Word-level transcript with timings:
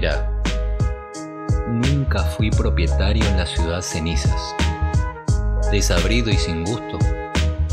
Mira, 0.00 0.30
nunca 1.66 2.22
fui 2.22 2.50
propietario 2.50 3.24
en 3.24 3.36
la 3.36 3.46
ciudad 3.46 3.80
cenizas. 3.80 4.54
Desabrido 5.72 6.30
y 6.30 6.36
sin 6.36 6.62
gusto, 6.64 7.00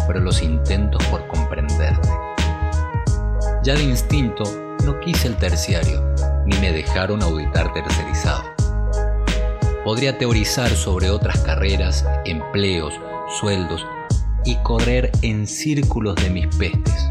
pero 0.07 0.21
los 0.21 0.41
intentos 0.41 1.05
por 1.05 1.27
comprenderte. 1.27 2.09
Ya 3.61 3.75
de 3.75 3.83
instinto 3.83 4.43
no 4.83 4.99
quise 5.01 5.27
el 5.27 5.35
terciario, 5.35 6.01
ni 6.47 6.57
me 6.57 6.71
dejaron 6.71 7.21
auditar 7.21 7.71
tercerizado. 7.73 8.41
Podría 9.83 10.17
teorizar 10.17 10.71
sobre 10.71 11.11
otras 11.11 11.37
carreras, 11.41 12.03
empleos, 12.25 12.99
sueldos 13.39 13.85
y 14.45 14.55
correr 14.63 15.11
en 15.21 15.45
círculos 15.45 16.15
de 16.15 16.31
mis 16.31 16.47
pestes, 16.55 17.07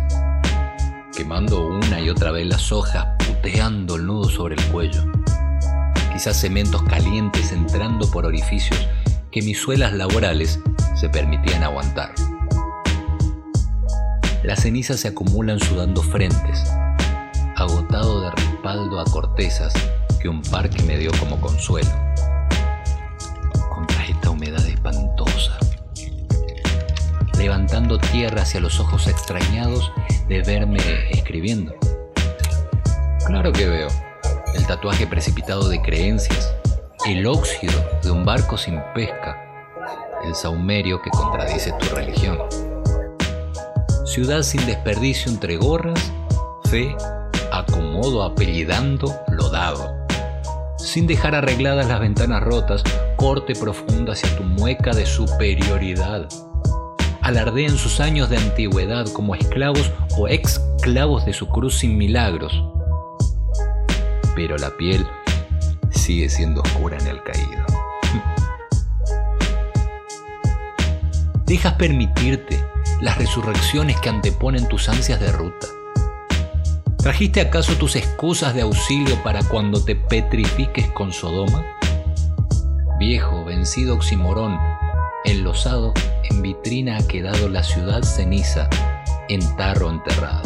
quemando 1.17 1.69
una 1.69 2.01
y 2.01 2.11
otra 2.11 2.33
vez 2.33 2.49
las 2.49 2.73
hojas, 2.73 3.14
puteando 3.45 3.97
el 3.97 4.07
nudo 4.07 4.31
sobre 4.31 4.55
el 4.55 4.65
cuello. 4.69 5.05
Quizás 6.15 6.41
cementos 6.41 6.83
calientes 6.85 7.53
entrando 7.53 8.11
por 8.11 8.25
orificios 8.25 8.89
que 9.31 9.43
mis 9.43 9.61
suelas 9.61 9.93
laborales 9.93 10.61
se 10.95 11.11
permitían 11.11 11.63
aguantar. 11.63 12.15
Las 14.43 14.63
cenizas 14.63 15.01
se 15.01 15.09
acumulan 15.09 15.61
sudando 15.61 16.03
frentes, 16.03 16.65
agotado 17.57 18.23
de 18.23 18.31
respaldo 18.31 18.99
a 18.99 19.05
cortezas 19.05 19.75
que 20.23 20.31
un 20.31 20.41
parque 20.41 20.83
me 20.85 20.97
dio 20.97 21.11
como 21.21 21.39
consuelo. 21.39 21.91
Contra 23.75 24.07
esta 24.07 24.31
humedad 24.31 24.65
espantosa, 24.65 25.59
levantando 27.37 27.99
tierra 27.99 28.41
hacia 28.41 28.61
los 28.61 28.81
ojos 28.81 29.07
extrañados 29.07 29.93
de 30.29 30.41
verme 30.41 30.81
escribiendo. 31.11 31.75
Claro 33.27 33.53
que 33.53 33.67
veo 33.67 33.89
el 34.55 34.67
tatuaje 34.67 35.07
precipitado 35.07 35.69
de 35.69 35.81
creencias, 35.81 36.55
el 37.07 37.27
óxido 37.27 37.73
de 38.03 38.11
un 38.11 38.25
barco 38.25 38.59
sin 38.59 38.81
pesca, 38.95 39.41
el 40.27 40.35
saumerio 40.35 41.01
que 41.01 41.11
contradice 41.11 41.73
tu 41.81 41.95
religión. 41.95 42.39
Ciudad 44.05 44.43
sin 44.43 44.65
desperdicio 44.67 45.33
entre 45.33 45.57
gorras, 45.57 46.13
fe, 46.65 46.95
acomodo 47.51 48.23
apellidando 48.23 49.15
lo 49.29 49.49
dado. 49.49 49.91
Sin 50.77 51.07
dejar 51.07 51.35
arregladas 51.35 51.89
las 51.89 52.01
ventanas 52.01 52.43
rotas, 52.43 52.85
corte 53.17 53.55
profundo 53.55 54.13
hacia 54.13 54.37
tu 54.37 54.43
mueca 54.43 54.93
de 54.93 55.07
superioridad. 55.07 56.29
Alardean 57.23 57.79
sus 57.79 58.01
años 58.01 58.29
de 58.29 58.37
antigüedad 58.37 59.07
como 59.15 59.35
esclavos 59.35 59.91
o 60.19 60.29
exclavos 60.29 61.25
de 61.25 61.33
su 61.33 61.49
cruz 61.49 61.79
sin 61.79 61.97
milagros. 61.97 62.53
Pero 64.35 64.59
la 64.59 64.77
piel 64.77 65.07
sigue 65.91 66.29
siendo 66.29 66.63
oscura 66.63 66.99
en 66.99 67.07
el 67.07 67.23
caído. 67.23 67.65
Dejas 71.47 71.75
permitirte 71.75 72.61
las 73.01 73.17
resurrecciones 73.19 74.01
que 74.01 74.09
anteponen 74.09 74.67
tus 74.69 74.89
ansias 74.89 75.21
de 75.21 75.31
ruta. 75.31 75.69
¿Trajiste 76.99 77.43
acaso 77.43 77.75
tus 77.75 77.95
excusas 77.97 78.55
de 78.55 78.63
auxilio 78.63 79.23
para 79.23 79.43
cuando 79.43 79.85
te 79.85 79.95
petrifiques 79.95 80.89
con 80.93 81.13
Sodoma? 81.13 81.63
Viejo, 82.99 83.45
vencido 83.45 83.97
oximorón, 83.97 84.59
enlosado, 85.27 85.93
en 86.31 86.41
vitrina 86.41 86.97
ha 86.97 87.07
quedado 87.07 87.51
la 87.51 87.63
ciudad 87.63 88.03
ceniza, 88.03 88.71
en 89.29 89.41
tarro 89.57 89.91
enterrado. 89.91 90.44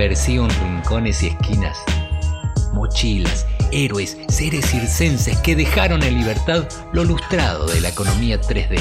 Persigo 0.00 0.46
en 0.46 0.50
rincones 0.62 1.22
y 1.22 1.26
esquinas, 1.26 1.76
mochilas, 2.72 3.46
héroes, 3.70 4.16
seres 4.28 4.64
circenses 4.70 5.36
que 5.40 5.54
dejaron 5.54 6.02
en 6.02 6.14
libertad 6.14 6.66
lo 6.94 7.04
lustrado 7.04 7.66
de 7.66 7.82
la 7.82 7.90
economía 7.90 8.40
3D. 8.40 8.80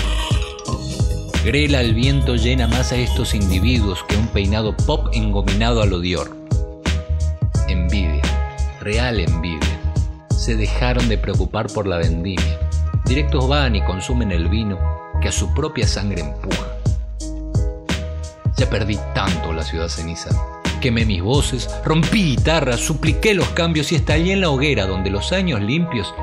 Grela 1.44 1.80
al 1.80 1.94
viento 1.94 2.38
llena 2.38 2.70
más 2.70 2.94
a 2.94 2.96
estos 2.96 3.34
individuos 3.34 4.02
que 4.08 4.16
un 4.16 4.28
peinado 4.28 4.74
pop 4.78 5.10
engominado 5.12 5.82
al 5.82 5.92
odior. 5.92 6.38
Envidia, 7.68 8.22
real 8.80 9.20
envidia. 9.20 9.78
Se 10.38 10.56
dejaron 10.56 11.10
de 11.10 11.18
preocupar 11.18 11.68
por 11.68 11.86
la 11.86 11.98
vendimia. 11.98 12.58
Directos 13.04 13.46
van 13.46 13.76
y 13.76 13.82
consumen 13.82 14.32
el 14.32 14.48
vino 14.48 14.80
que 15.22 15.28
a 15.28 15.34
su 15.34 15.54
propia 15.54 15.86
sangre 15.86 16.22
empuja. 16.22 16.78
Ya 18.56 18.70
perdí 18.70 18.98
tanto 19.14 19.52
la 19.52 19.64
ciudad 19.64 19.90
ceniza. 19.90 20.30
Quemé 20.82 21.04
mis 21.04 21.22
voces, 21.22 21.70
rompí 21.84 22.24
guitarras, 22.24 22.80
supliqué 22.80 23.34
los 23.34 23.50
cambios 23.50 23.92
y 23.92 23.96
estallé 23.96 24.32
en 24.32 24.40
la 24.40 24.50
hoguera 24.50 24.88
donde 24.88 25.10
los 25.10 25.34
años 25.34 25.60
limpios 25.62 26.14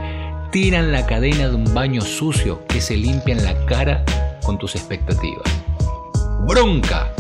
tiran 0.51 0.93
la 0.93 1.05
cadena 1.05 1.49
de 1.49 1.55
un 1.55 1.75
baño 1.75 2.01
sucio 2.01 2.65
que 2.67 2.81
se 2.81 2.97
limpia 2.97 3.35
en 3.35 3.45
la 3.45 3.67
cara 3.67 4.03
con 4.43 4.59
tus 4.59 4.75
expectativas. 4.75 5.45
¡Bronca! 6.47 7.13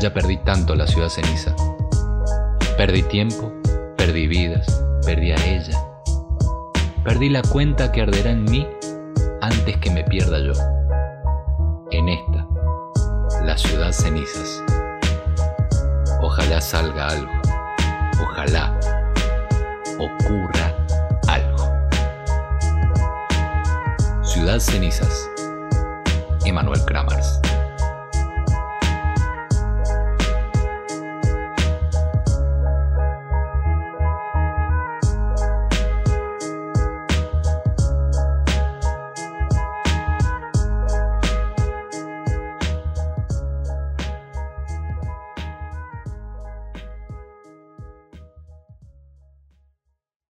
Ya 0.00 0.12
perdí 0.12 0.38
tanto 0.38 0.74
la 0.74 0.88
ciudad 0.88 1.08
ceniza. 1.08 1.54
Perdí 2.76 3.04
tiempo, 3.04 3.52
perdí 3.96 4.26
vidas, 4.26 4.66
perdí 5.06 5.30
a 5.30 5.36
ella. 5.46 5.80
Perdí 7.04 7.28
la 7.28 7.42
cuenta 7.42 7.92
que 7.92 8.02
arderá 8.02 8.32
en 8.32 8.42
mí 8.44 8.66
antes 9.40 9.76
que 9.76 9.90
me 9.90 10.02
pierda 10.02 10.40
yo. 10.40 10.54
En 11.92 12.08
esta, 12.08 12.41
ciudad 13.56 13.92
cenizas. 13.92 14.62
Ojalá 16.20 16.60
salga 16.60 17.08
algo. 17.08 17.32
Ojalá 18.20 18.72
ocurra 19.98 20.72
Ciudad 24.32 24.58
Cenizas. 24.58 25.28
Emanuel 26.44 26.84
Kramers. 26.84 27.38